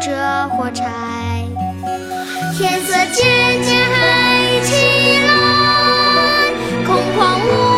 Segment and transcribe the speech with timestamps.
[0.00, 0.84] 着火柴。
[2.56, 4.74] 天色渐渐黑起
[5.26, 5.30] 来
[6.86, 7.69] 空旷无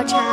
[0.00, 0.29] more time.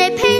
[0.00, 0.39] 水陪。